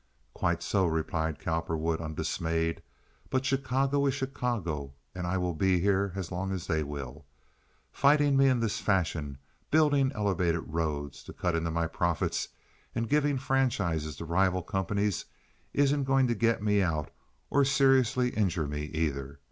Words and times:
"Quite 0.33 0.63
so," 0.63 0.87
replied 0.87 1.37
Cowperwood, 1.37 2.01
undismayed; 2.01 2.81
"but 3.29 3.45
Chicago 3.45 4.07
is 4.07 4.15
Chicago, 4.15 4.95
and 5.13 5.27
I 5.27 5.37
will 5.37 5.53
be 5.53 5.79
here 5.79 6.11
as 6.15 6.31
long 6.31 6.51
as 6.51 6.65
they 6.65 6.81
will. 6.81 7.27
Fighting 7.91 8.35
me 8.35 8.47
in 8.47 8.59
this 8.61 8.79
fashion—building 8.79 10.11
elevated 10.15 10.63
roads 10.65 11.21
to 11.25 11.33
cut 11.33 11.55
into 11.55 11.69
my 11.69 11.85
profits 11.85 12.47
and 12.95 13.07
giving 13.07 13.37
franchises 13.37 14.15
to 14.15 14.25
rival 14.25 14.63
companies—isn't 14.63 16.03
going 16.05 16.25
to 16.25 16.33
get 16.33 16.63
me 16.63 16.81
out 16.81 17.11
or 17.51 17.63
seriously 17.63 18.29
injure 18.31 18.65
me, 18.65 18.85
either. 18.85 19.39